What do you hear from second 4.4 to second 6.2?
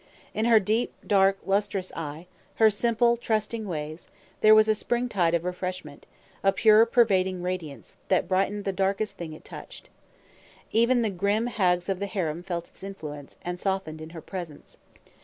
was a springtide of refreshment,